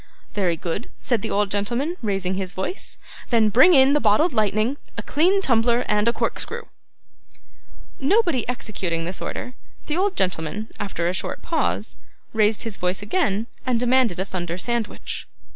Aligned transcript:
'Very 0.33 0.57
good,' 0.57 0.89
said 0.99 1.21
the 1.21 1.29
old 1.29 1.51
gentleman, 1.51 1.95
raising 2.01 2.33
his 2.33 2.53
voice, 2.53 2.97
'then 3.29 3.49
bring 3.49 3.75
in 3.75 3.93
the 3.93 3.99
bottled 3.99 4.33
lightning, 4.33 4.77
a 4.97 5.03
clean 5.03 5.43
tumbler, 5.43 5.85
and 5.87 6.07
a 6.07 6.11
corkscrew.' 6.11 6.63
Nobody 7.99 8.49
executing 8.49 9.05
this 9.05 9.21
order, 9.21 9.53
the 9.85 9.97
old 9.97 10.15
gentleman, 10.17 10.69
after 10.79 11.07
a 11.07 11.13
short 11.13 11.43
pause, 11.43 11.97
raised 12.33 12.63
his 12.63 12.77
voice 12.77 13.03
again 13.03 13.45
and 13.63 13.79
demanded 13.79 14.19
a 14.19 14.25
thunder 14.25 14.57
sandwich. 14.57 15.27